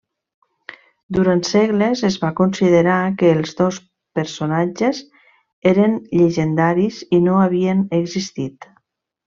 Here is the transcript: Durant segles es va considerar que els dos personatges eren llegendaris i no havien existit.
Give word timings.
Durant 1.17 1.43
segles 1.49 2.01
es 2.09 2.17
va 2.23 2.31
considerar 2.39 2.95
que 3.19 3.29
els 3.33 3.53
dos 3.61 3.79
personatges 4.21 5.03
eren 5.75 5.95
llegendaris 6.23 7.01
i 7.19 7.21
no 7.29 7.39
havien 7.47 7.89
existit. 8.03 8.71